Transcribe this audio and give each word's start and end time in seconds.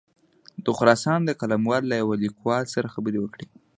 د 0.63 0.65
خراسان 0.77 1.19
د 1.25 1.31
قلموال 1.39 1.83
له 1.89 1.95
یوه 2.01 2.15
لیکوال 2.23 2.63
سره 2.73 2.91
خبرې 2.93 3.19
وکړې. 3.21 3.45